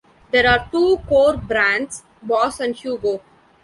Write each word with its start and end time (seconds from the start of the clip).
There 0.31 0.47
are 0.49 0.67
two 0.71 0.97
core 1.07 1.37
brands, 1.37 2.01
Boss 2.23 2.59
and 2.59 2.75
Hugo. 2.75 3.21